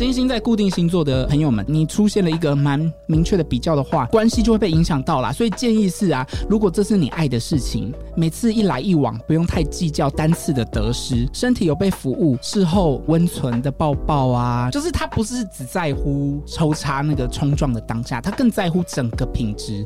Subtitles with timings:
[0.00, 5.30] 金星在固定星座的朋友们，你出现了一个蛮明确的比较的话，关系就会被影响到啦。
[5.30, 19.84] 所以建议是啊，如果这是你爱的事情，每次一来一往，不用太计较单次的得失，身体有被服务，事后温存的抱抱啊，就是他不是只在乎抽插那个冲撞的当下，他更在乎整个品质。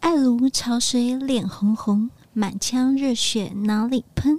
[0.00, 4.38] 爱如潮水，脸红红，满腔热血哪里喷？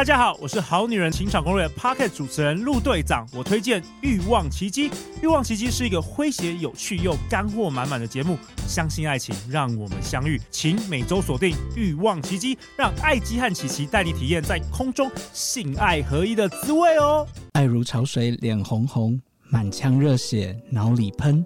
[0.00, 3.28] 大家好，我是好女人情场攻略 Podcast 主持人陆队长。
[3.34, 4.88] 我推荐《欲望奇迹》，
[5.20, 8.38] 《欲望奇迹》是一个诙谐、有趣又干货满满的节目。
[8.66, 17.26] 相信爱情，让我们相遇，请每周锁定《欲望奇迹》，让爱姬和琪琪带你体验在空中性爱合一的滋味哦。
[17.52, 21.44] 爱如潮水，脸红红，满腔热血脑里喷，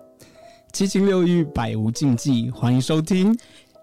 [0.73, 2.53] 七情六欲，百无禁忌。
[2.53, 3.34] 欢迎收听《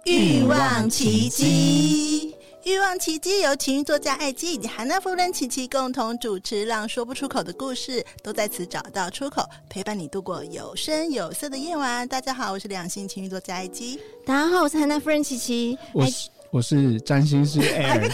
[0.05, 2.29] 欲望琦姬》。
[2.63, 12.07] 欲望奇迹由情欲作家艾姬以及韩娜夫人琪琪共同主持，让说不出口的故事都在此找到出口，陪伴你度过有声有色的夜晚。
[12.07, 13.99] 大家好，我是两性情欲作家艾姬。
[14.27, 15.75] 大家好，我是韩娜夫人琪琪。
[15.91, 16.29] 我是。
[16.51, 18.11] 我是占星师 Air，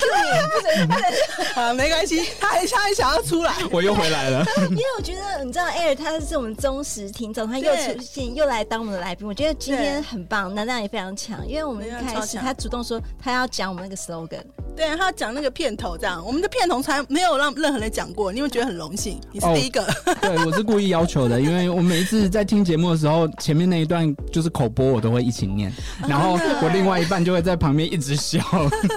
[1.56, 4.46] 啊，没关系，他还他还想要出来， 我又回来了。
[4.70, 11.48] 因为我觉得，你知道 Air 他是我们忠实听众，他又出现又来当我们的来宾，我觉得今天很棒，能量也非常强。
[11.48, 14.44] 因为我们一开始他主动说他要讲我们那个 slogan，
[14.76, 19.84] 对，他要讲那个片头这样，我们的片头才没有让任何人讲过，你会觉得很荣幸，你是第一个。
[20.06, 25.74] Oh, 对，我是故意要求的，因为我每一次在听节目的时候，前面那一段就是口播，我都会一起念，
[26.08, 28.44] 然后我另外一半就会在旁边一直笑。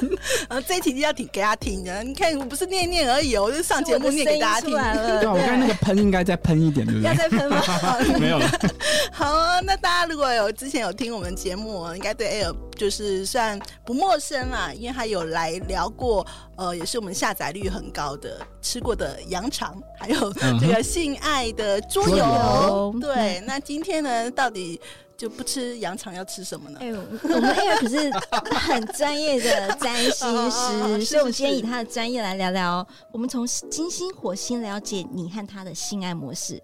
[0.49, 2.03] 呃，这一题要听给他听的。
[2.03, 4.71] 你看，我不是念念而已，我就上节目念给大家听。
[4.73, 7.09] 对，我刚才那个喷应该再喷一点，对不对？
[7.09, 7.63] 要再喷吗？
[8.19, 8.51] 没有了。
[9.13, 16.27] 好啊，那大家如果有之前有听我们节目，应该对 Air 就是算不陌生啦，因为他有来聊过，
[16.57, 22.93] 呃，也是我们下载率很高的吃过的羊肠，还有这个性爱的桌游。
[22.95, 24.81] 嗯、对，那今天呢，到底？
[25.21, 26.79] 就不吃羊肠，要吃什么呢？
[26.81, 28.11] 哎呦，我们 Air 可是
[28.57, 30.11] 很专业的占星
[30.51, 32.87] 师，所以我们今天以他的专业来聊聊。
[33.13, 36.59] 我们从金星、火星了解你和他的性爱模式。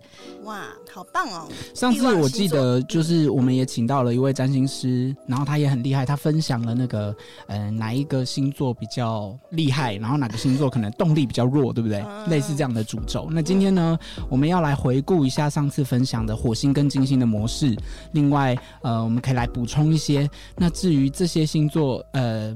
[0.44, 1.46] 哇，好棒哦！
[1.74, 7.14] 上次我记得就是我们也请到了一位占星师，然后他也很厉害，他分享了那个
[7.48, 11.98] 呃哪一个星座比较厉害，然后哪个星座可能动力比较弱，对不对？
[11.98, 13.28] 嗯、类似这样的诅咒。
[13.30, 13.98] 那今天呢，
[14.30, 17.76] 我们要来回顾一下上次分享的火星跟金星的模式，
[18.12, 18.45] 另外。
[18.82, 20.28] 呃，我们可以来补充一些。
[20.56, 22.54] 那至于这些星座，呃，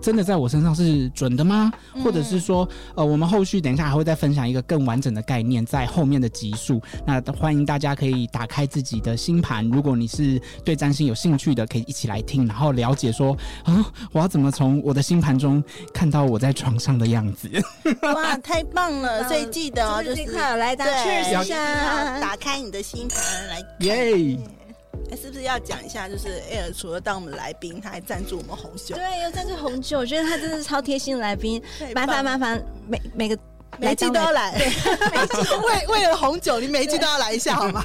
[0.00, 1.70] 真的在我身上是准的吗？
[2.02, 6.82] 或者是说，呃，我们后续等一下还会再分享一个更完整的概念，在后面的集数。
[7.06, 15.62] 那欢迎大家可以打开自己的星盘，如果你是对占星有兴趣的，可以一起来听，然后了解说，啊，我要怎么从我的星盘中
[15.94, 17.48] 看到我在床上的样子？
[18.02, 19.28] 哇，太棒了！
[19.28, 23.18] 所以记得哦，就是快来打开一下，打开你的星盘
[23.48, 24.16] 来，耶。
[24.16, 24.61] Yeah.
[25.10, 26.08] 是不是要讲一下？
[26.08, 28.94] 就是 Air 除了当我们来宾，他还赞助我们红酒。
[28.96, 31.62] 对，有赞助红酒，我觉得他真的是超贴心的来宾。
[31.94, 33.38] 麻烦麻烦，每每个
[33.78, 34.56] 每季都要来。
[34.56, 34.66] 对，
[35.12, 37.84] 每季为 为了红酒，你每一季都要来一下好吗？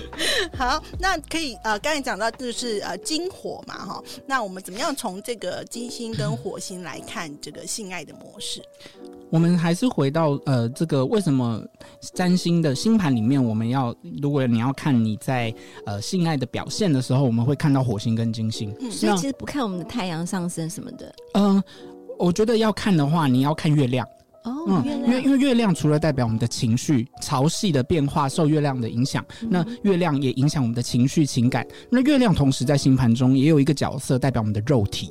[0.56, 8.62] 好，那可以呃，刚才讲到就是呃金火嘛哈，那我们怎么样从这个金星跟火星来看这个性爱的模式？
[9.32, 11.58] 我们还是回到呃，这个为什么
[12.12, 15.52] 占星的星盘里面，我们要如果你要看你在
[15.86, 18.76] 呃性爱的表现的时候，我们会看到火星跟金星。
[18.78, 21.14] 嗯，所以其实不看我们的太阳上升什么的。
[21.32, 21.64] 嗯、呃，
[22.18, 24.06] 我觉得要看的话，你要看月亮。
[24.44, 25.06] 哦，嗯、月亮。
[25.06, 31.66] 因为因为月亮除了代表我们的情绪、潮汐的变化受月亮的影响，嗯、那月亮也影响我们的情绪、情感。
[31.90, 35.10] 那月亮同时在星盘中也有一个角色，代表我们的肉体。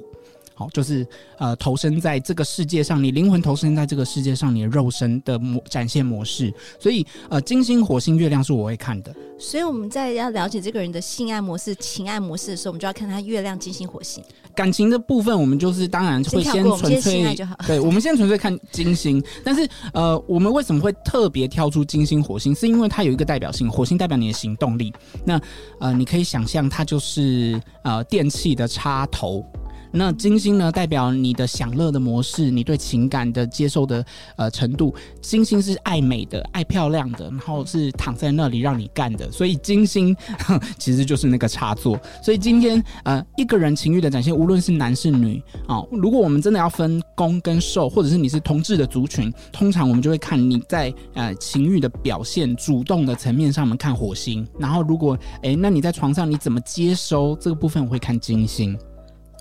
[0.74, 1.06] 就是
[1.38, 6.54] 呃，投身在这个世界上，你灵魂投身在这个世界上，你的肉身的模展现模式。
[6.80, 9.14] 所以呃，金星、火星、月亮是我会看的。
[9.40, 14.24] 所以我们在要了解这个人的性爱模式、情爱模式的时候，我们就要看他月亮、金星、火星。
[14.54, 17.36] 感情的部分，我们就是当然会先纯粹，
[17.66, 19.24] 对，我们先纯粹看金星。
[19.44, 22.54] 但是呃，我们为什么会特别挑出金星、火星？
[22.54, 24.94] 是因为它有一个代表性，火星代表你的行动力。
[25.26, 25.42] 那
[25.80, 29.44] 呃，你可以想象它就是呃电器的插头。
[29.92, 34.06] 那金星呢，代表你的享乐的模式，你对情感的接受的
[34.36, 34.94] 呃程度。
[35.22, 39.32] 金星是爱美的、爱漂亮的，然后是躺在那里让你干的。
[39.32, 40.16] 所以金星
[40.80, 42.00] 其实就是那个插座。
[42.24, 54.48] 所以今天呃，一个人情欲的展现，无论是男是女哦，如果我们真的要分攻跟受，或者是你是同志的族群，通常我们就会看你在呃情欲的表现、主动的层面上，我们看火星。
[54.58, 58.78] 然后如果哎，那你在床上你怎么接收这个部分，我会看金星。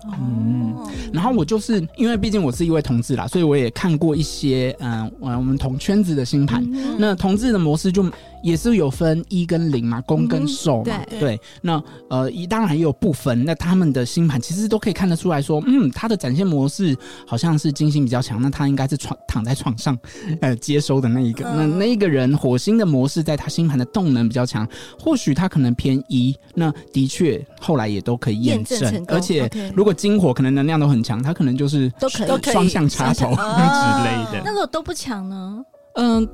[0.06, 0.75] 嗯，
[1.12, 6.62] 然后我就是因为毕竟我是一位同志啦，所以我也看过一些嗯，我们同圈子的星盘。
[6.73, 8.05] 嗯、那同志的模式就。
[8.42, 11.40] 也是有分一跟零嘛，攻跟受嘛，嗯、对，对。
[11.60, 13.44] 那呃，一当然也有不分。
[13.44, 16.96] 那他们的星盘其实都可以看得出来说，嗯，他的展现模式
[17.26, 19.98] 好像是金星比较强，那他应该是床躺在床上
[20.40, 21.44] 呃接收的那一个。
[21.46, 24.66] 嗯、那那一个人火星的模式在他星盘的动能比较强，
[24.98, 26.34] 或许他可能偏一。
[26.54, 34.42] 那的确后来也都可以验证，而且如果金火可能能量都很强，他可能就是都可以双向插头 之类的。
[34.44, 35.62] 那如果都不强呢？
[35.96, 36.28] 嗯。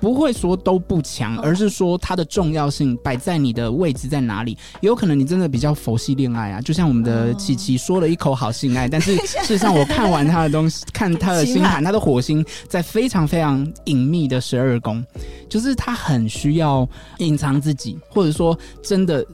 [0.00, 4.58] 不会说都不强，而是说它的重要性摆在你的位置在哪里。
[4.80, 15.04] 有可能你真的比较佛系恋爱啊，就像我们的琪琪说了一口好性爱，但是 事实上我看完他的东西， 看他的星盘，他的火星在非常非常隐秘的十二宫，
[15.48, 16.88] 就是他很需要
[17.18, 19.24] 隐藏自己，或者说真的。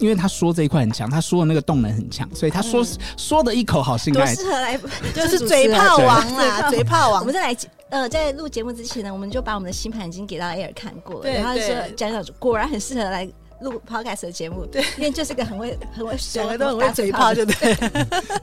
[0.00, 2.86] 因为他说这一块很强，他说的那个动能很强，所以他说、嗯、
[3.16, 4.78] 说的一口好性爱，适合来
[5.12, 7.18] 就是嘴炮王啦，嘴炮王。
[7.18, 7.56] 我们再来
[7.90, 13.28] 呃，在录节目之前呢，我们就把我们的星盘已经给到 Air 看过了，对然后说讲讲，果然很适合来
[13.60, 17.74] 录 Podcast 的节目，对，因为就是个很会很会说，两个都很会嘴炮，对不对？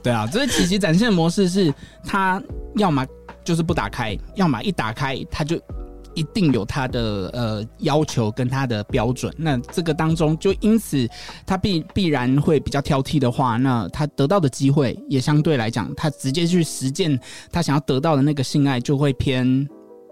[0.02, 1.72] 对啊，所以琪琪展现的模式是，
[2.04, 2.42] 他
[2.76, 3.06] 要么
[3.44, 5.60] 就是不打开，要么一打开他就。
[6.16, 11.08] 一定有他的呃要求跟他的标准，那这个当中就因此
[11.46, 17.16] 他必必然会比较挑剔的话，那他得到的机会也相对来讲，他直接去实践
[17.52, 19.68] 他想要得到的那个性爱就会偏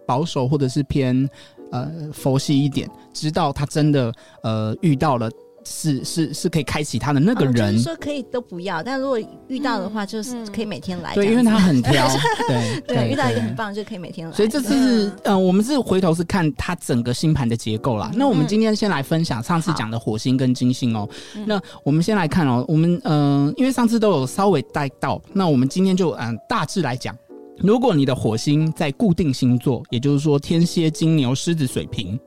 [0.06, 1.28] 保守或者是偏
[1.72, 4.12] 呃佛系一点，直到他真的
[4.42, 5.28] 呃遇到了。
[5.64, 9.18] 是是是可以开启他的那个人，哦就是、说可以都不要，但如果
[9.48, 11.14] 遇到的话，就是可以每天来。
[11.16, 12.06] 对，因为他很挑，
[12.86, 14.34] 对遇到一个很棒就可以每天来。
[14.34, 18.10] 所以这次是嗯、呃，我们是回头是看他整个星盘的结构啦。
[18.12, 21.08] 嗯、那我们今天先来分享上次讲的火星跟金星哦。
[21.34, 27.16] 好那我们先来看哦，我们嗯、呃，因为上次都有稍微带到，那我们今天就嗯、呃，大致来讲，
[27.58, 32.18] 如果你的火星在固定星座，也就是说天蝎、金牛、狮子、水瓶。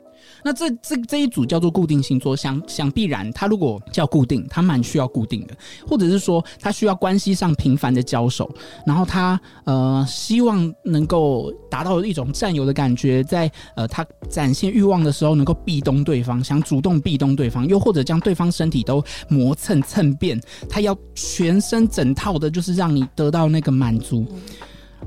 [0.44, 5.58] 那这这这一组叫做固定星座，想想必然，他如果叫固定，他蛮需要固定的，
[5.88, 8.50] 或者是说他需要关系上频繁的交手，
[8.86, 20.40] 然后他呃希望能够达到一种占有的感觉，在呃他展现欲望的时候能够壁咚对方，想主动壁咚对方，又或者将对方身体都磨蹭蹭遍，
[20.70, 24.26] 他要全身整套的，就是让你得到那个满足。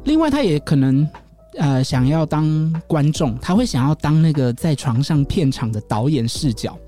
[0.05, 1.09] 另外，他也可能。
[1.59, 6.79] 呃，想要当观众，他会想要当那个在床上片场的导演视角，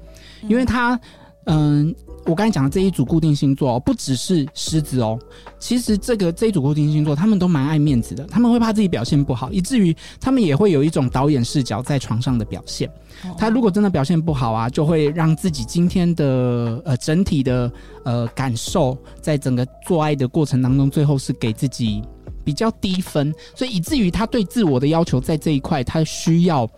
[0.49, 0.99] 因为他，
[1.47, 5.19] 嗯、呃，我刚才讲的这一组固定星座，哦不只是狮子哦，
[5.59, 12.89] 其实这个这一组固定星座，他们都蛮爱面子的，他们会怕自己表现不好，以至于他们也会有一种导演视角在床上的表现。
[13.37, 17.71] 他如果真的表现不好啊，就会让自己今天的呃整体的
[18.05, 22.01] 呃感受，在整个做爱的过程当中，最后是给自己。
[22.45, 26.69] 比较低分，所以以至于他对自我的要求在这一块，他需要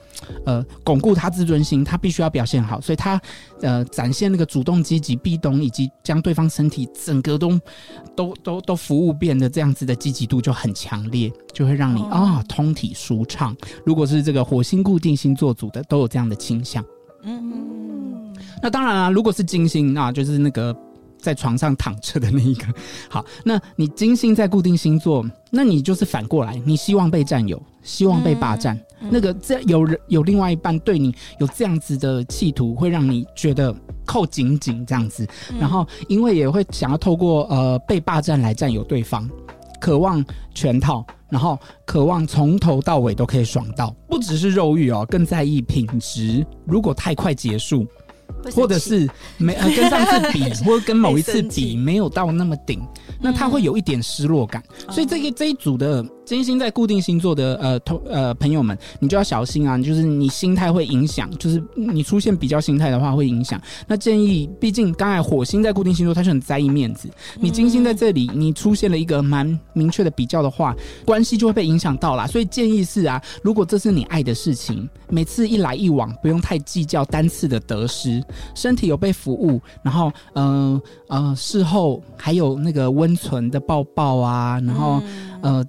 [0.44, 3.20] 呃巩固他自尊心，他必须要表现好，所以他
[3.60, 7.60] 呃展现那个主动积极、壁咚以及将对方身体整个都
[8.14, 13.56] 都都都服务变的这样子的积极度就很强烈，就会让你啊、哦、通体舒畅。
[13.84, 16.84] 如果是这个火星固定星座组的，都有这样的倾向。
[17.22, 20.76] 嗯，那当然了、啊，如果是金星，那就是那个。
[21.24, 22.66] 在床上躺着的那一个，
[23.08, 39.26] 好，那你金星在固定星座，那你就是反过来，你希望被占有，希望被霸占，嗯、那个这有人有另外一半对你有这样子的企图，会让你觉得扣紧紧这样子，嗯、然后因为也会想要透过呃被霸占来占有对方，
[39.80, 40.22] 渴望
[40.54, 47.86] 全套，然后渴望从头到尾都可以爽到，不只是肉欲哦，更在意品质，如果太快结束。
[48.54, 52.80] 或者是没呃跟上次比， 或者跟某一次比没有到那么顶，
[53.20, 54.62] 那他会有一点失落感。
[54.90, 59.76] 所以这个这一组的金星在固定星座的呃同呃朋友们，你就要小心啊！
[59.76, 63.60] 就是你心态会影响，就是你出现比较心态的话会影响。
[63.86, 67.10] 那建议，毕竟刚才火星在固定星座，他是很在意面子。
[67.38, 72.26] 你金星在这里，你出现了一个蛮明确的比较的话，关系就会被影响到啦。
[72.26, 85.02] 所以建议是啊，如果这是你爱的事情，每次一来一往，不用太计较单次的得失，身体有被服务，然后嗯呃，呃事后还有那个温存的抱抱啊，然后。
[85.44, 85.62] 呃，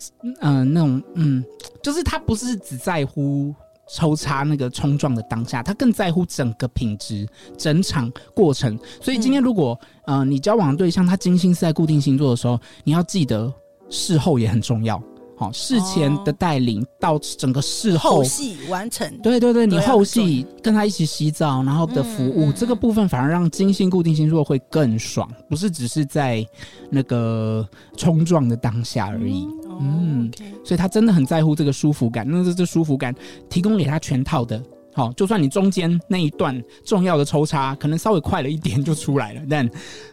[0.46, 1.44] 嗯、呃，那种，嗯，
[1.82, 3.54] 就是他不是只在乎
[3.90, 8.78] 抽插那个冲撞的当下，他更在乎整个品质、整场过程。
[9.02, 13.52] 所以今天如果，嗯、呃，你交往的对象他金星是在固定星座的时候，你要记得
[13.90, 15.02] 事后也很重要。
[15.38, 26.48] 好，事前的带领到整个事后戏完成，对对对，你后戏跟他一起洗澡，然后的服务、嗯、这个部分反而让金星固定星座会更爽，不是只是在
[26.90, 29.46] 那个冲撞的当下而已。
[29.64, 30.32] 嗯，嗯、
[30.63, 33.13] 所以他真的很在乎这个舒服感，那这这舒服感
[33.50, 34.62] 提供给他全套的。
[34.94, 39.70] 好，就算你中间那一段重要的抽插可能稍微快了一点就出来了，但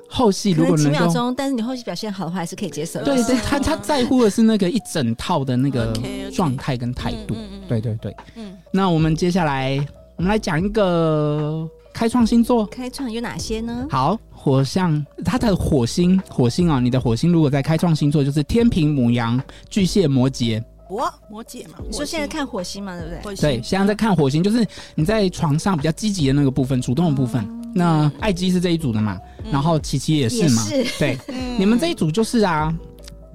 [0.08, 3.00] 后戏如果能几秒钟，但是你后戏表现好的话，还是可以接受。
[3.04, 5.96] 对对，他他在乎的是那个一整套的那个
[6.32, 7.36] 状态跟态度。
[7.68, 8.56] 对对对，嗯。
[8.72, 9.78] 那我们接下来
[10.16, 13.86] 我们来讲一个开创星座，开创有哪些呢？
[13.90, 20.62] 好，火象，它的火星，火星啊，你的火星如果在开创星座，就是天平、母羊、巨蟹、摩羯。
[20.88, 21.10] 我？
[21.30, 23.36] 摩羯嘛，你说现在看火星嘛，对不对？
[23.36, 27.42] 对，现在在看火星，就是你在床上比较积极的那个部分，主动的部分。
[27.44, 30.84] 嗯、那艾姬是这一组的嘛，嗯、然后琪琪也是嘛，是。
[30.98, 32.76] 对，嗯、你们这一组就是啊，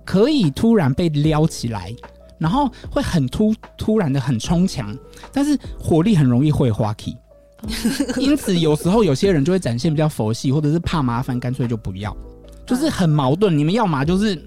[0.06, 1.92] 可以突然被撩起来，
[2.38, 4.96] 然后会很突突然的很冲强，
[5.32, 7.18] 但是火力很容易会花气，
[8.18, 12.16] 因此有时候有些人就会展现比较佛系，或者是怕麻烦，干脆就不要，
[12.66, 13.58] 就是很矛盾。
[13.58, 14.42] 你们要么就是。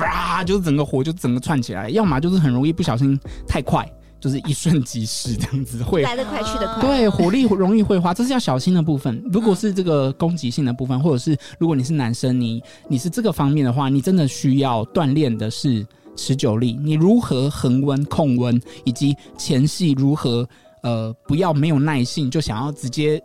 [0.00, 0.42] 哇！
[0.42, 3.88] 就是整个火就整个串起来，要么就是很容易不小心太快，
[4.20, 6.82] 就是一瞬即逝这样子，会来得快去得快。
[6.82, 9.22] 对，火力容易会花，这是要小心的部分。
[9.32, 16.76] 如果是这个攻击性的部分，或者是如果你是男生，你你是这个方面的话，你真的需要锻炼的是持久力。
[16.82, 20.46] 你如何恒温控温，以及前戏如何
[20.88, 23.22] 呃不要没有耐性就想要直接。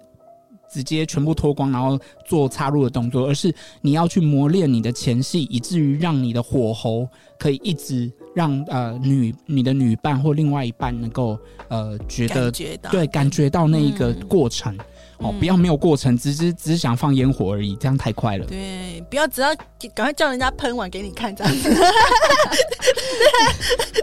[0.74, 12.52] 直接全部脱光，然后做插入的动作，而是你要去磨练你的前戏，以至于让你的火候可以一直让呃女你的女伴或另外一半能够呃觉得
[12.90, 14.76] 对感觉到那一个过程。
[14.76, 14.86] 嗯
[15.24, 18.46] 哦，不要没有过程，只是只是想放烟火而已，这样太快了。
[18.46, 19.56] 对，不要只要
[19.96, 21.74] 赶快叫人家喷完给你看这样子。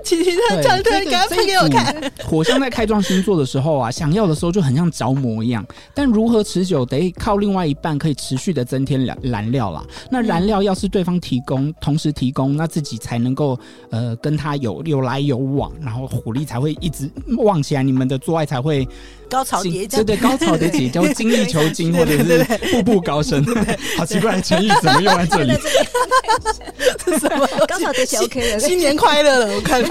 [0.03, 2.13] 其实这样对，赶快喷给我看。
[2.25, 9.85] 火象在开创星座的时候啊，想要的时候就很像着魔一样，但如何持久，得靠另外一半可以持续的增添燃燃料啦。
[10.11, 13.59] 那燃料要是对方提供，同时提供，那自己才能够
[13.91, 17.09] 呃跟他有有来有往，然后火力才会一直
[17.39, 18.89] 旺起来，你们的做爱才会。
[19.31, 23.43] 高潮迭起， 对对，高潮迭起叫精益求精，或者是步步高升。
[23.97, 25.55] 好奇怪的成语怎么用在这里？
[27.19, 27.47] 什么？
[27.67, 29.55] 高潮迭起 OK 了，新年快乐了！
[29.55, 29.83] 我看，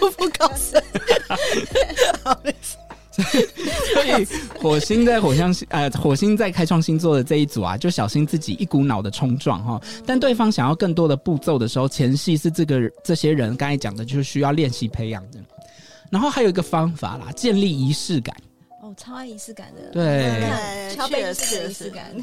[0.00, 0.82] 步步高升。
[3.92, 4.26] 所以
[4.60, 9.80] 火星在火象星呃，火星在开创星座的这一组啊，就小心自己一股脑的冲撞哈。
[10.04, 15.38] 但对方想要更多的步骤的时候，前戏是这个这些人刚才讲的，就是需要练习培养的。
[16.14, 18.32] 然后还有一个方法啦，建立仪式感。
[18.80, 19.90] 哦，超爱仪式感的。
[19.90, 22.14] 对，超被仪式感。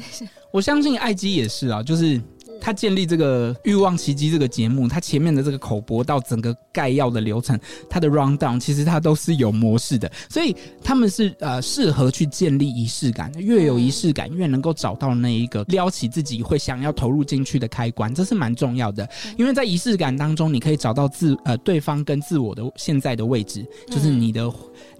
[0.50, 2.18] 我相信艾姬也是啊，就是。
[2.64, 7.58] 他建立这个《欲望奇迹》这个节目，他前面的这个口播到整个概要的流程，
[7.90, 19.08] 他的 round down 其实他都是有模式的，所以他们是呃适合去建立仪式感，越有仪式感，越能够找到那一个撩起自己会想要投入进去的开关，这是蛮重要的。
[19.36, 24.48] 因为在仪式感当中，你可以找到自呃对方跟自我的现在的位置，就是你的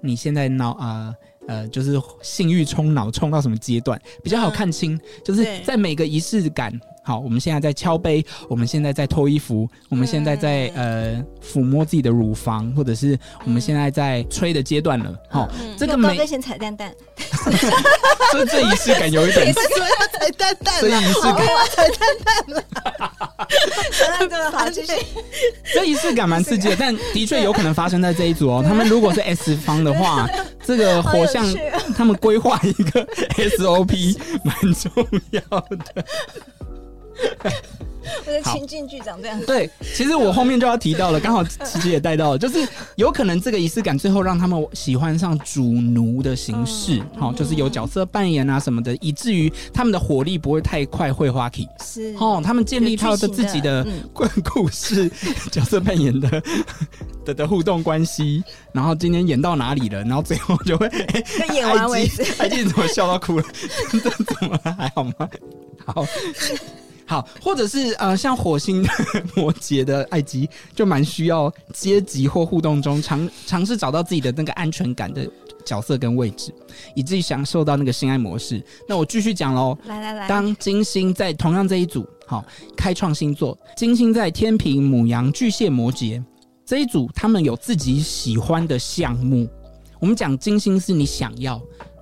[0.01, 0.89] 你现在脑啊。
[0.89, 1.17] 呃
[1.49, 4.95] 呃，就是性欲冲脑冲到什么阶段比较好看清？
[4.95, 6.73] 嗯、就是在每个仪式感，
[7.05, 15.13] 好，我们现在在敲杯，我们现在在脱衣服，我们现在在呃抚摸自己的乳房，或者是我们现在在吹的阶段了。
[15.29, 16.95] 好、这个每先踩蛋蛋，
[18.33, 20.75] 这这仪式感有一点，为什么要踩蛋蛋？
[20.81, 22.63] 这仪式感踩蛋蛋了。
[24.21, 24.93] 这个好继续，
[25.75, 28.65] 这仪式感蛮刺激的，但的确有可能发生在这一组哦。
[28.67, 30.29] 他们如果是 S 方的话，
[30.65, 31.45] 这个火象
[31.97, 33.05] 他们规划一个
[33.59, 34.93] SOP 蛮重
[35.33, 36.05] 要的。
[38.27, 39.41] 我的气情境剧长这样。
[39.47, 42.67] 对，其实我后面就要提到了，刚好琪琪也带到了，就是
[42.97, 51.69] 有可能这个仪式感最后让他们喜欢上主奴的形式，好、嗯，就是有角色扮演啊什么的，以至于他们的火力不会太快会花体。
[51.81, 56.43] 是哦，他们建立他的自己的故 故事、嗯、角色扮演的
[57.25, 58.43] 的的互动关系，
[58.73, 60.91] 然后今天演到哪里了，然后最后就会
[61.55, 62.25] 演完为止。
[62.39, 63.45] 艾姬怎么笑到哭了？
[63.93, 64.77] 这怎么了？
[64.77, 65.15] 还好吗？
[65.87, 66.05] 好。
[67.13, 68.83] 好，或者是呃，像火星
[69.37, 75.31] 摩羯的艾姬，就蛮需要阶级或互动中尝尝试找到自己的那个安全感的
[75.63, 76.51] 角色跟位置，
[76.95, 78.65] 以至于享受到那个性爱模式。
[78.89, 79.77] 那我继续讲喽。
[79.85, 82.43] 来来来，当金星在同样这一组，好，
[82.75, 86.25] 开创星座，金星在天平、母羊、巨蟹、摩羯
[86.65, 89.47] 这一组，他们有自己喜欢的项目。
[90.01, 91.61] 我们讲金星是你想要，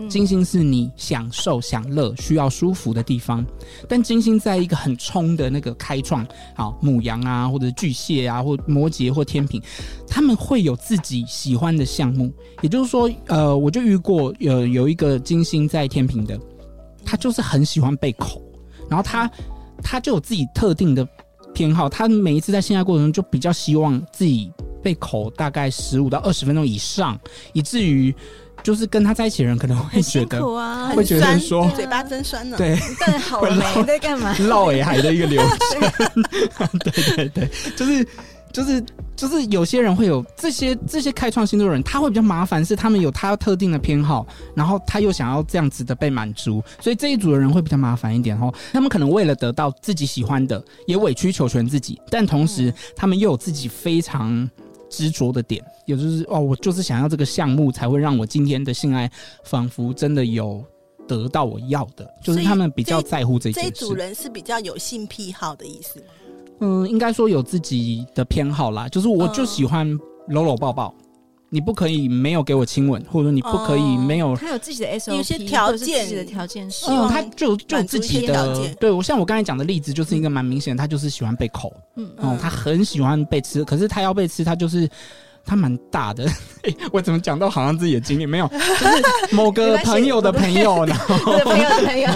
[0.09, 3.45] 金星是你享受、享乐、需要舒服的地方。
[3.89, 9.61] 但金星在一个很冲的那个开创，好，母羊啊，或者巨蟹啊，或摩羯或天平，
[10.07, 12.33] 他们会有自己喜欢的项目。
[12.63, 16.39] 也就是说，呃，我就遇过有有一个金星在天平的，
[17.05, 18.43] 他就是很喜欢被口，
[18.89, 19.31] 然后他
[19.83, 21.07] 他就有自己特定的
[21.53, 24.51] 偏好，他每一次在性爱过程中就比较希望自己。
[24.83, 27.21] 被口大概十五到二十分钟以上，
[27.53, 28.15] 以至于
[28.63, 32.57] 就是跟他在一起的人可能会觉得，啊、会觉得说嘴巴真酸呢。
[32.57, 34.37] 对，但好美在干嘛？
[34.41, 36.69] 唠尾还的一个流程。
[36.79, 38.07] 对对对，就是
[38.53, 38.85] 就是
[39.17, 48.53] 就是有些人会有这些这些开创星座的人，他会比较麻烦，是他们有他特定的偏好，然后他又想要这样子的被满足，所以这一组的人会比较麻烦一点哦。
[48.73, 54.49] 他们可能为了得到自己喜欢的，也委曲求全自己，但同时他们又有自己非常。
[54.91, 59.11] 执着的点，也就是哦，我就是想要这个项目，才会让我今天的性爱
[59.45, 60.63] 仿佛真的有
[61.09, 62.07] 得到我要的。
[62.23, 63.71] 就是他们比较在乎这件事。
[63.71, 66.07] 这组人是比较有性癖好的意思吗？
[66.61, 68.89] 嗯，应该说有自己的偏好啦。
[68.89, 70.95] 就是我就喜欢搂搂抱抱。
[71.51, 74.35] 你不可以没有给我亲吻，或者说你不可以没有。
[74.37, 76.87] 他有自己的 SOP，有些条件，自己的条件是。
[76.89, 78.75] 嗯，他就就自己的。
[78.77, 84.89] 对，我像我刚才讲的例子，就是一个蛮明显的，他就是喜欢被口，嗯，哦，他很喜欢被吃，可是他要被吃，他就是。
[85.45, 86.25] 他蛮大的，
[86.63, 88.27] 欸， 我怎么讲到好像自己的经历？
[88.27, 88.47] 没有？
[88.49, 91.39] 就是某个朋友的朋友， 然后。
[91.41, 92.09] 朋友的朋友，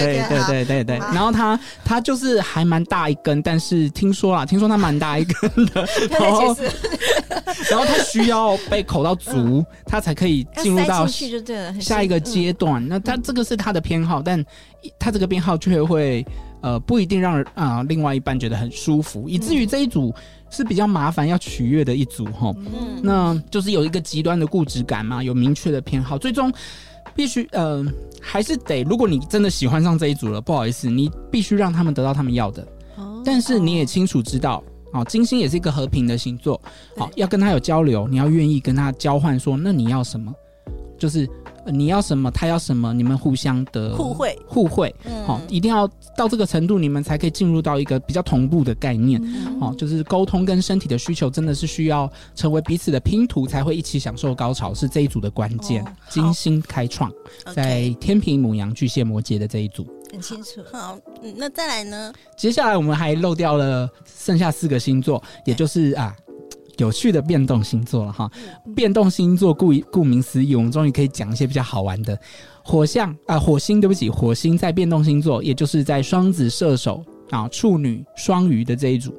[0.00, 6.56] 对对对对对，然后他他就是还蛮大一根，但是听说啦，听说他蛮大一根的，然后
[7.70, 11.06] 然后他需要被口到足，他才可以进入到
[11.78, 12.84] 下一个阶段。
[12.88, 14.44] 那他这个是他的偏好，但
[14.98, 16.26] 他这个偏好却会
[16.62, 20.12] 呃不一定让啊、呃、另外一半觉得很舒服，以至于这一组。
[20.50, 26.52] 是比较麻烦要取悦的一组哈，嗯，那就是有一个极端的固执感嘛，有明确的偏好，最终
[27.14, 27.84] 必须呃
[28.20, 34.62] 还是得，如果你真的喜欢上这一组了，不好意思，你必须让他们得到他们要的，哦，但是你也清楚知道，
[34.92, 36.60] 哦，金星也是一个和平的星座，
[36.96, 40.32] 好，要跟他有交流，你要愿意跟他交换，说那你要什么，
[40.98, 41.28] 就是。
[41.66, 44.94] 你要什么，他要什么，你们互相的互惠，互惠，
[45.26, 55.84] 好、嗯哦，一定要到这个程度，你们才可以进入到一个比较同步的概念，嗯、哦，就是沟通跟身体的需求真的是需要成为彼此的拼图，才会一起享受高潮，是这一组的关键。
[55.84, 57.10] 哦、金星开创
[57.54, 60.60] 在天平、母羊、巨蟹、摩羯的这一组，很清楚。
[60.72, 60.98] 好，
[61.36, 62.12] 那再来呢？
[62.36, 66.14] 接下来我们还漏掉了剩下四个星座，也就是啊。
[66.76, 68.30] 有趣的变动星座了哈，
[68.74, 72.18] 变动星座顾顾名思义，我们终于可以讲一些比较好玩的。
[72.62, 79.14] 火象啊，火星，对不起，火星在变动星座，也就是在双子、射手啊、处女、双鱼的这一组。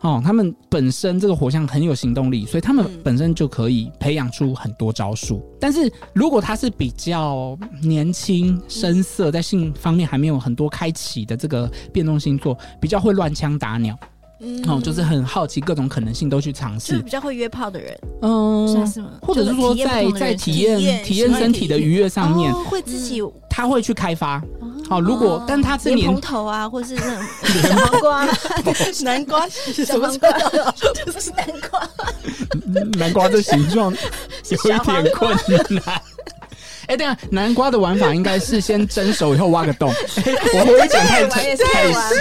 [0.00, 5.40] 哦，他们本身这个火象很有行动力，所以他们本身就可以培养出很多招数。
[5.60, 13.96] 但是如果他是比较年轻、深色，在性方面还没有很多开启的这个变动星座，比较会乱枪打鸟。
[14.42, 19.10] 嗯，哦，就是很好奇各种可能性都去尝试，是比较会约炮的人，嗯，算是吗？
[19.22, 24.42] 或者是说在在体验体验身体的愉悦上面，会自己他会去开发。
[24.88, 27.24] 好，如果但他是莲蓬头啊，或是那种
[27.62, 28.26] 小黄瓜、
[29.04, 30.30] 南瓜，什么瓜？
[31.06, 31.90] 就是南瓜，
[32.98, 33.94] 南瓜的形状
[34.50, 35.34] 有一点困
[35.70, 36.02] 难。
[36.92, 39.90] 哎，等下，南瓜的玩法应该是先蒸熟以后挖个洞。
[40.52, 42.14] 我们会讲太太太细，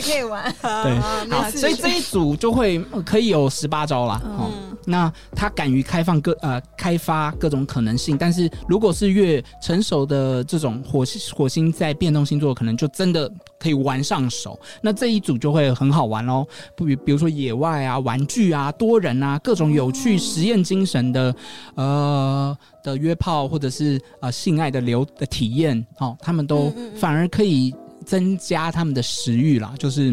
[0.00, 0.54] 是可以玩。
[0.62, 0.98] 对，
[1.30, 4.20] 好，所以这一组就会可以有十八招啦。
[4.24, 4.48] 哦，
[4.86, 14.58] 那他敢于开放各呃开发各种可能性，但是如果是越成熟的这种火星火星在变动星座，可能就真的可以玩上手。
[14.82, 21.34] 那这一组就会很好玩哦，比比如说野外啊、玩具啊、多人啊、各种有趣实验精神的
[21.74, 22.56] 呃。
[22.82, 27.72] 的约炮或者是呃性爱的流的体验，哦，他们都反而可以
[28.04, 30.12] 增加他们的食欲啦，就是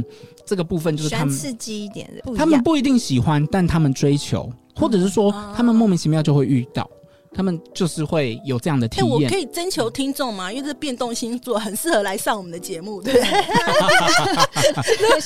[0.49, 6.89] 这个部分就是他们刺激一点的，他们不一定喜欢，但他们追求，或者是说他们莫名其妙就会遇到。
[7.33, 9.07] 他们就是会有这样的体验。
[9.07, 10.51] 我可以征求听众吗？
[10.51, 13.27] 因为这变动星座很适合来上我们的节目，对不对？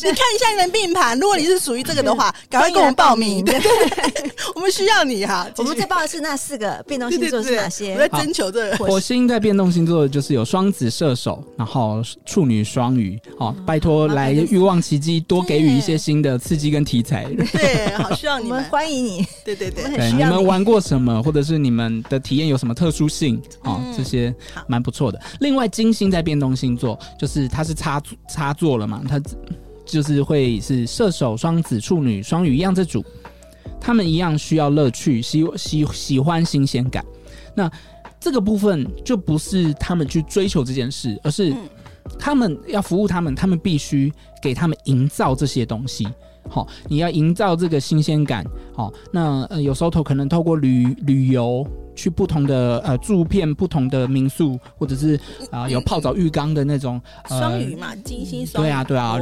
[0.04, 3.44] 你看一下你的命盘，如果你是属于这个的话，赶快跟我们报名。
[3.44, 3.60] 对，
[4.56, 5.50] 我们需要你哈。
[5.58, 7.94] 我们再报的是那四个变动星座是哪些？
[7.94, 8.78] 我在征求这个。
[8.78, 13.20] 火星在变动星座就是有双子、射手，然后处女、双鱼。
[13.40, 17.26] 好，拜托来欲望奇迹多给予一些新的刺激跟题材。
[17.54, 19.26] 对，好需要你们，欢迎你。
[19.46, 21.93] 对对对，对，你们玩过什么，或者是你们。
[22.04, 23.42] 的体验有什么特殊性？
[23.64, 24.34] 哦，这些
[24.68, 25.22] 蛮不错的。
[25.40, 29.22] 另外，金星在变动星座，就是它是插插座了嘛，它
[29.86, 33.04] 就是会是射手、双子、处女、双鱼一样这组，
[33.80, 37.06] 他们一样需要乐趣，喜喜喜欢新鲜感。
[37.54, 37.70] 那
[38.20, 41.54] 这个部分就不是他们去追求这件事，而是
[42.18, 46.08] 他们要服务他们，他们必须给他们营造这些东西。
[46.50, 48.46] 好，你要营造这个新鲜感。
[48.76, 51.66] 好，那呃，有时候头可能透过旅旅游。
[51.96, 55.16] 去不同的呃住片不同的民宿，或者是
[55.52, 58.66] 啊、呃、有泡澡浴缸的那种双鱼嘛，金星双鱼。
[58.66, 59.20] 对啊对啊，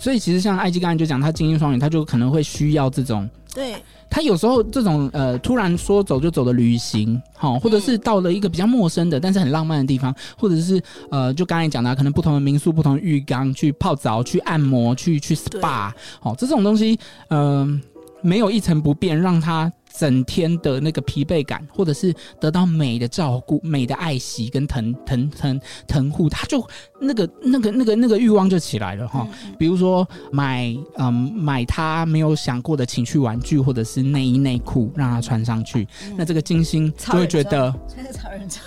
[0.00, 3.30] 所以其实像艾基刚才就讲，他金星双鱼，他就可能会需要这种。
[3.54, 3.76] 对。
[4.12, 10.78] 他有时候这种呃突然说走就走的旅行，好，或者是到了一个比较陌生的但是很浪漫的地方，或者是
[11.10, 16.98] 呃就刚才讲的，可能不同的民宿、不同的浴缸去泡澡、去按摩、去去 SPA，好，这种东西
[17.28, 17.80] 嗯、呃、
[18.20, 19.72] 没有一成不变，让他。
[19.96, 26.66] 整天的那个疲惫感，或者是得到美的照顾、美的爱惜跟疼疼疼疼护，他就
[27.00, 29.26] 那个那个那个那个欲望就起来了哈。
[29.30, 38.64] 嗯、比如说买嗯买他没有想过的情趣玩具，或者是内衣内裤让他穿上去，嗯、那这个金星就会觉得穿个超人装，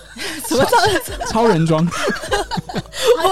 [0.47, 1.29] 什么超人装？
[1.29, 1.87] 超人装？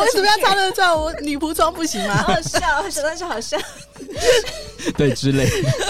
[0.03, 1.01] 我为什么要超人装？
[1.01, 2.15] 我女仆装不行吗？
[2.15, 3.57] 好笑，想到就好笑。
[4.97, 5.47] 对，之类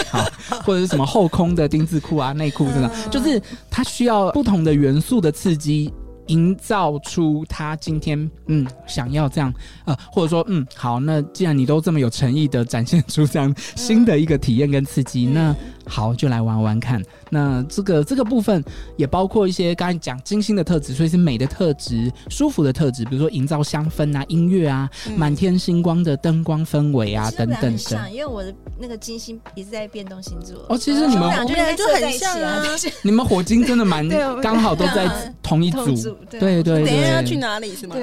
[0.08, 0.24] 好，
[0.64, 5.92] 或者是什么后空的丁字裤啊、内裤这种，就是它需要不同的元素的刺激，
[6.28, 9.52] 营造出他今天嗯想要这样
[9.84, 15.54] 呃，或者说嗯好，那既然你都这么有诚意的展现出这样新的一个体验跟刺激，那
[15.86, 17.02] 好，就来玩玩看。
[17.34, 18.62] 那这个这个部分
[18.96, 28.12] 也包括一些刚才讲金星的特质，所以是美的特质、舒服的特质，比如说营造香氛啊、音乐啊、满、嗯、天星光的灯光氛围啊等等等。
[28.12, 32.62] 因为我的那个金星也是在变动星座哦，其实你们俩就就很像啊，
[33.02, 34.08] 你们火星真的蛮
[34.40, 35.10] 刚好都在
[35.42, 36.84] 同一组，对对对。
[36.84, 37.96] 等一下要去哪里是吗？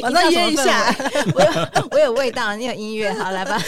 [0.00, 0.94] 马上 约一下。
[1.34, 1.48] 我有
[1.90, 3.60] 我有味道，你有音乐，好来吧。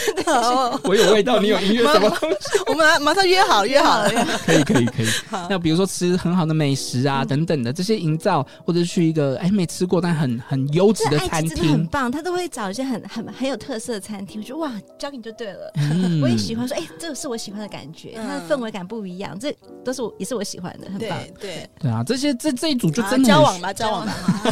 [0.83, 2.37] 我有味道，你有音乐，什么东西？
[2.67, 4.09] 我们马上约好，约好了。
[4.47, 5.07] 可以可以可以，
[5.49, 14.39] 那比如说吃很好的美食啊，等等的这些营造，或者是去一个哎没吃过但很很优质的餐厅，很棒，他都会找一些很很很有特色的餐厅。
[14.39, 15.73] 我觉得哇，交给你就对了。
[16.23, 21.19] 我也喜欢说，哎，这个是我喜欢的感觉，它的氛围感不一样，这都是我也是我喜欢的，很棒。
[21.39, 24.13] 对对啊，这些这这一组就真的交往吧，交往吧，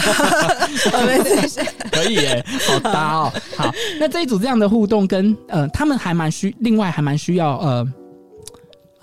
[1.92, 3.32] 可以耶，好搭哦。
[3.56, 7.88] 好，那这一组这样的互动跟呃，他们还蛮需，另外还蛮需要呃。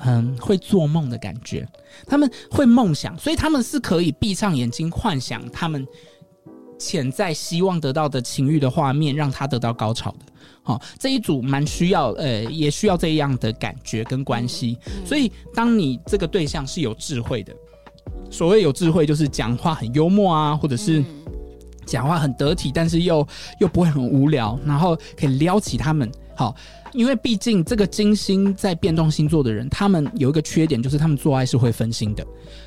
[0.05, 1.67] 嗯，会做梦的感觉，
[2.07, 5.87] 他们会梦想，所以他们是可以闭上眼睛幻想他们
[6.79, 10.27] 潜在希望得到的情欲的画面，让他得到高潮的。
[10.65, 14.77] 好、哦，这一组蛮需要，呃，也需要这样的感觉跟关系。
[14.87, 17.55] 嗯、所以，当你这个对象是有智慧的，
[18.31, 21.05] 所谓有智慧，就是讲话很幽默啊，或者是
[21.87, 23.27] 讲话很得体，但是又
[23.61, 26.11] 又不会很无聊，然后可以撩起他们。
[26.35, 26.55] 好、哦。
[26.93, 32.23] 因为毕竟这个金星在变动星座的人，他们有一个缺点，就是他们做爱是会分心的。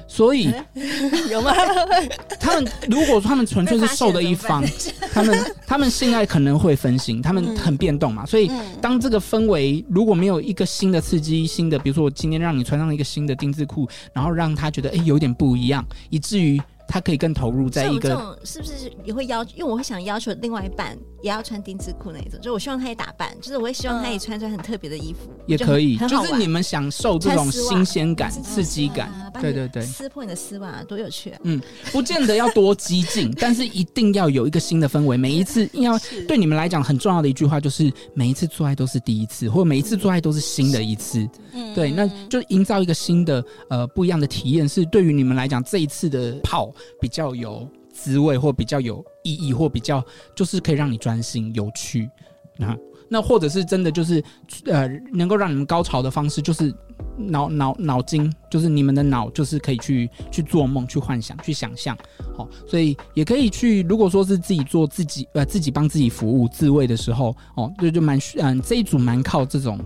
[0.07, 0.51] 所以
[1.29, 1.53] 有吗？
[2.41, 4.65] 他们如果说他们纯粹是受的一方，
[5.13, 8.25] 他们他们性爱可能会分心，他们很变动嘛。
[8.25, 8.49] 所以
[8.81, 16.59] 当这个氛围如果没有一个新的刺激，新的，比如说我今天让你穿上一个新的丁字裤，然后让他觉得哎有点不一样，以至于。
[16.87, 18.73] 他可以更投入在一个，这种是不是
[19.03, 19.43] 也会要？
[19.45, 29.11] 因为我会想要求另外一半也要穿丁字裤那一种，就我希望他也打扮，就是我也希望他也穿穿很特别的衣服，也可以，就是你们享受这种新鲜感、刺激感，
[29.41, 31.39] 对对对，撕破你的丝袜多有趣啊！
[31.41, 31.59] 嗯，
[31.91, 35.17] 不见得要多激进， 但是一定要有一个新的氛围。
[35.17, 41.27] 每一次要对你们来讲很重要的一句话就是：每一次做爱都是第一次，或者每一次做爱都是新的一次。
[41.53, 46.71] 嗯，对，那就营造一个新的呃不一样的体验，是对于你们来讲这一次的泡。
[47.01, 50.03] 比较有滋味，或比较有意义，或比较
[50.35, 52.09] 就是可以让你专心、有趣，
[52.57, 52.77] 那
[53.07, 54.21] 那或者是真的就是
[54.65, 56.73] 呃，能够让你们高潮的方式，就是
[57.15, 61.97] 脑脑脑筋，就是你们的脑，就是可以去去做梦、去幻想、去想象。
[62.35, 63.83] 好，所以也可以去。
[63.83, 69.79] 如果说是自己做自己呃自己帮自己服务自慰的时候，哦，就就蛮嗯这一组蛮靠这种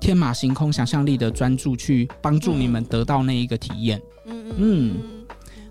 [0.00, 4.00] 天马行空、想象力的专注去帮助你们得到那一个体验。
[4.26, 5.15] 嗯嗯嗯。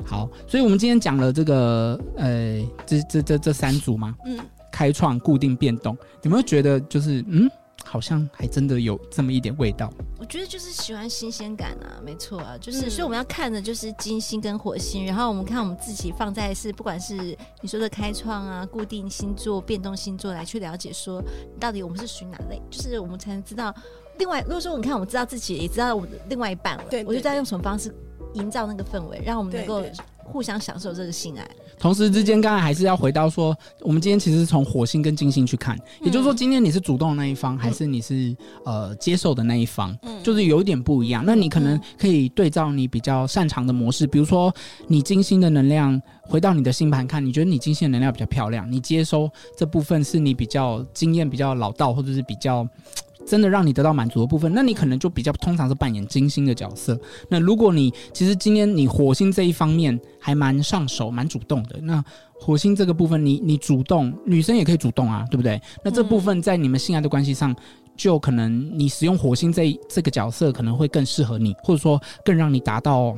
[0.03, 4.39] 好，所以我们今天讲了这个呃这这这这三组嘛，嗯，
[4.71, 7.49] 开创、固定、变动，有没有觉得就是嗯？
[7.87, 9.93] 好像还真的有这么一点味道。
[10.17, 17.15] 我觉得就是喜欢新鲜感啊，没错啊，就是、嗯、所以我们要看的就是金星跟火星，然后我们看我们自己放在是不管是
[17.61, 21.23] 你说的开创啊、固定星座、变动星座来去了解说
[21.59, 23.71] 到底我们是属于哪类，就是我们才能知道。
[24.17, 27.93] 另外，如果说你看我们知道自己，也知道我们的另外一半了，对，我就知道用什么方式
[28.35, 29.83] 营造那个氛围，让我们能够。
[30.27, 41.23] 互相享受这个性爱，同时之间，刚才还是要回到说，我们今天其实是从火星跟金星去看，也就是说，今天你是主动的那一方，还是你是呃接受的那一方，就是有一点不一样。
[41.27, 44.51] 那你可能可以对照你比较擅长的模式，比如说
[44.87, 52.67] 你金星的能量回到你的星盘看，你觉得你金星的能量比较漂亮，你接收这部分是你比较经验比较老道，或者是比较。
[53.25, 56.97] 真的让你得到满足的部分，那你可能就比较通常是扮演金星的角色。
[57.29, 62.03] 那如果你其实今天你火星这一方面还蛮上手、蛮主动的，那
[62.39, 65.59] 火星这个部分你你主动，女生也可以主动啊，对不对？
[65.83, 67.55] 那这部分在你们性爱的关系上，
[67.97, 73.15] 就可能你使用火星这这个角色可能会更适合你，或者说更让你达到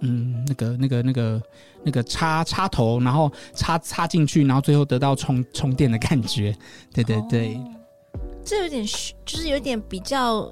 [0.00, 1.42] 嗯那个那个那个
[1.84, 6.56] 那个插插头，然后插插进去，然后最后得到充充电的感觉。
[6.94, 7.54] 对对对。
[7.54, 7.74] 哦
[8.48, 10.50] 这有点虚，就是有点比较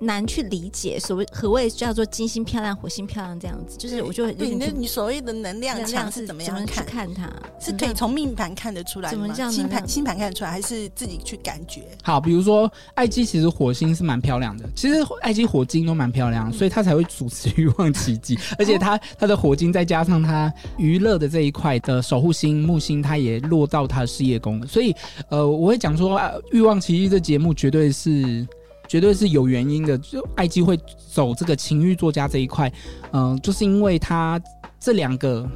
[0.00, 6.66] 难去理解，所谓何谓叫做金星漂亮、火星漂亮这样子，就是我就很对，那你所谓的能量强是怎么样看？
[6.66, 7.30] 去看它
[7.60, 9.34] 是可以从命盘看得出来吗？
[9.50, 11.82] 星盘星盘看得出来，还是自己去感觉？
[12.02, 24.94] 好，比如说艾姬，其实火星是蛮漂亮的，其实艾姬火金都蛮漂亮，所以他才会主持欲望奇迹， 而且他他的火金再加上他娱乐的这一块的守护星木星，他也落到他的事业宫了，所以
[25.28, 26.20] 呃，我会讲说
[26.52, 28.46] 欲望奇迹这节目绝对是。
[28.88, 30.76] 绝对是有原因的，就爱机会
[31.12, 32.72] 走这个情欲作家这一块，
[33.12, 34.40] 嗯、就是因为他
[34.80, 35.48] 这两个。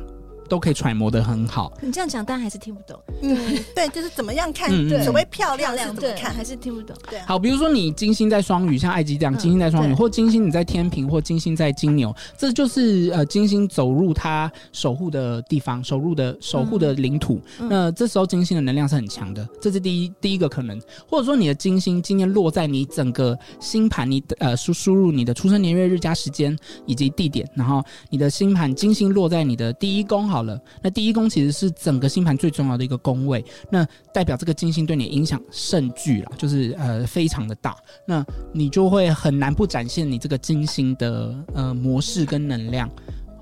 [0.53, 1.73] 都可以揣摩的很好。
[1.81, 3.01] 你这样讲，但还是听不懂。
[3.23, 4.69] 嗯，对，就是怎么样看？
[4.87, 6.31] 对，所谓漂亮是怎么看？
[6.31, 6.95] 还是听不懂？
[7.09, 7.19] 对。
[7.21, 17.41] 好，比如说你金星在双鱼，像艾姬这样，金星在双鱼，或金星你在天平，或金星在金牛，这就是呃金星走入他守护的地方，守入的守护的领土。
[17.59, 20.79] 那这时候金星的能量是很强的，这是第一第一个可能。
[21.09, 30.42] 或者说你的金星今天落在你整个星盘，你呃输输入你的出生年月日加时间以及地点，然后你的星盘金星落在你的第一宫，好。
[30.43, 37.77] 了，那第一宫其实是整个星盘最重要的一个宫位，那代表这个金星对你影响甚巨了，就是呃非常的大，
[38.07, 42.91] 那你就会很难不展现你这个金星的呃模式跟能量。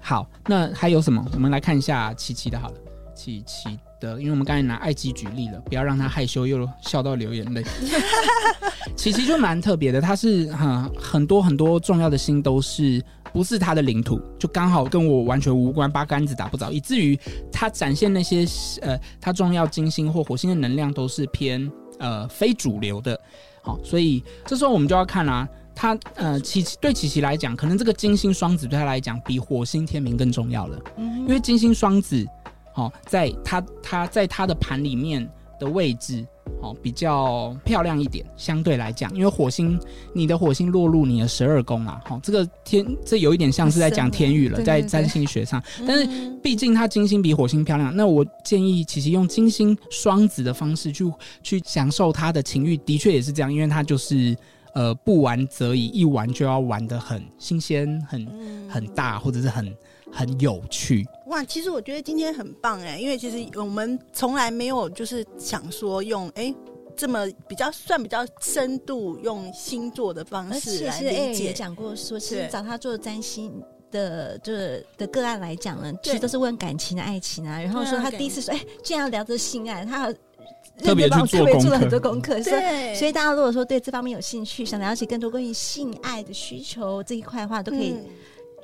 [0.00, 1.24] 好，那还有什么？
[1.34, 2.74] 我们来看一下琪琪的，好了，
[3.14, 7.62] 琪琪的，因为我们刚才拿艾姬举例了，不要让他害羞又笑到流眼泪。
[8.96, 13.02] 琪琪就蛮特别的，他是很很多很多重要的星都是。
[13.32, 17.18] 不是他的领土，就刚好跟我完全无关，八竿子打不着，以至于
[17.52, 18.46] 他展现那些
[18.82, 23.18] 呃，他重要金星或火星的能量都是偏呃非主流的。
[23.62, 32.26] 好，所以这时候我们就要看啊，他呃琪琪对琪琪来讲，可能这个金星双子对他来讲比火星天秤更重要了，因为金星双子，
[32.72, 35.28] 好，在他他在他的盘里面
[35.60, 36.26] 的位置。
[36.62, 39.80] 哦，比较漂亮一点，相对来讲，因为火星，
[40.12, 45.62] 你的火星落入你的十二宫啊，好、哦，这个天，这有一点像是在讲天宇了，在占星学上。
[45.86, 46.06] 但是
[46.42, 51.10] 毕竟它金星比火星漂亮，那我建议其实用金星双子的方式去
[51.42, 54.36] 去享受它的情欲，的确也是这样，因为它就是
[54.74, 58.26] 呃不玩则已，一玩就要玩的很新鲜、很
[58.68, 59.72] 很大，或者是很。
[60.12, 61.44] 很有趣哇！
[61.44, 66.54] 其实我觉得今天很棒哎，因为其实我们从来没有就是想说用哎、欸、
[66.96, 71.52] 这么比较算比较深度用星座的方式来理解。
[71.52, 73.52] 讲过说，其实找他做占星
[73.90, 77.60] 的就是的个案来讲呢，其实都是问感情的爱情啊。
[77.60, 80.12] 然后说他第一次说哎，既然要聊着性爱，他
[80.82, 82.42] 特别去做特别做了很多功课。
[82.42, 87.94] 对，所以大家如果说对这方面有兴趣，想了解更多关于性爱的需求这一块的话，都可以。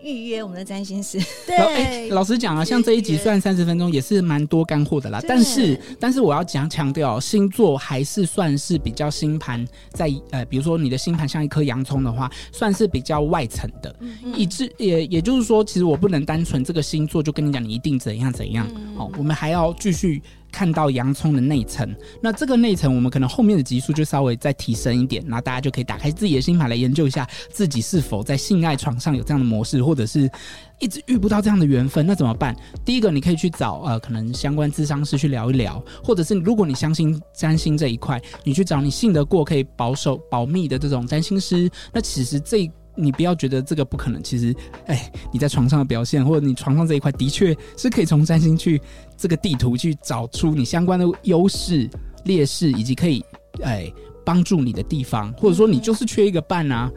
[0.02, 1.18] 预约我们的占星师。
[1.46, 5.20] 对，老、欸、老实讲啊，像这一集算三十分钟，也是蛮多干货的啦。
[5.26, 13.94] 但是，但是我要讲强调，星座还是算是比较星盘在呃，比如说你的星盘像一颗洋葱的话，算是比较外层的。
[14.34, 18.66] 以致也也就是说，其实我不能单纯这个星座就跟你讲，你一定怎样怎样。
[18.74, 21.94] 嗯、哦，我们还要继续看到洋葱的内层。
[22.22, 30.30] 那这个内层，我们可能后面的级数就稍微再提升一点，那大家就可以打开自己的星盘来研究一下自己是否在性爱床上有这样的模式，或者是
[30.78, 32.56] 一直遇不到这样的缘分，那怎么办？
[32.84, 41.70] 第一个，你可以去找呃，可能相关智商师去聊一聊，或者是如果你相信占星这一块，你去找你信得过、可以保守保密的这种占星师。
[41.92, 42.70] 那其实这。
[42.98, 44.56] 你不要觉得这个不可能，其实，
[44.86, 48.80] 哎，你在床上的表现，或者你床上这一块，的确是可以从占星去
[49.16, 51.88] 这个地图去找出你相关的优势、
[52.24, 53.24] 劣势，以及可以，
[53.62, 53.90] 哎，
[54.24, 56.90] 帮助你的地方，或者说你就是缺一个伴啊。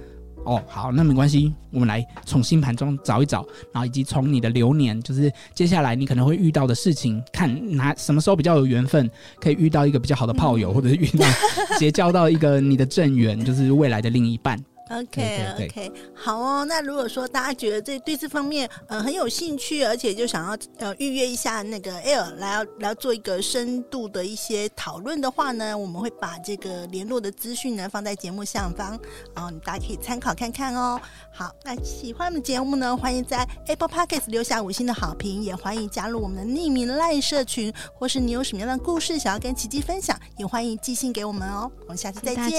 [0.46, 9.08] 哦，好，那没关系，我们来从星盘中找一找，然后以及从你的流年，就是接下来你可能会遇到的事情，看哪什么时候比较有缘分，
[9.40, 11.28] 可以遇到一个比较好的炮友，或者是遇到
[11.78, 14.58] 结交到一个你的正缘，就是未来的另一半。
[14.90, 16.66] OK OK，好哦。
[16.66, 29.00] 那如果说大家觉得这对这方面呃很有兴趣，而且就想要呃预约一下那个 Air 来要来做一个深度的一些讨论的话呢，我们会把这个联络的资讯呢放在节目下方，
[29.36, 31.00] 然后大家可以参考看看哦。
[31.32, 41.72] 好，那喜欢我们节目呢，欢迎在 Apple Podcast 留下五星的好评，也欢迎加入我们的匿名赖社群，或是你有什么样的故事想要跟奇迹分享，也欢迎寄信给我们哦。
[41.82, 42.56] 我们下次再见，谢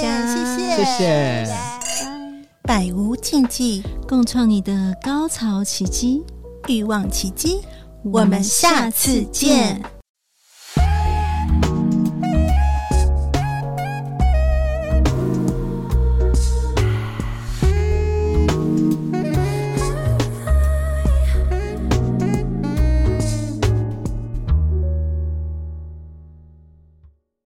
[0.56, 2.19] 谢，谢谢。
[2.62, 6.22] 百无禁忌，共创你的高潮奇迹，
[6.68, 7.60] 欲望奇迹。
[8.04, 9.99] 我们下次见。